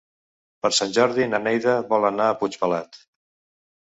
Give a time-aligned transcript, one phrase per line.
[0.65, 3.01] Per Sant Jordi na Neida vol anar a Puigpelat.